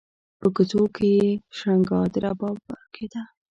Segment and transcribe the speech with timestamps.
[0.39, 1.27] په کوڅو کې یې
[1.57, 3.21] شرنګا د رباب ورکه